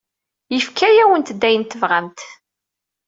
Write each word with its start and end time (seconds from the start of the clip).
Yefka-awent-d 0.53 1.41
ayen 1.47 1.63
tebɣamt. 1.65 2.19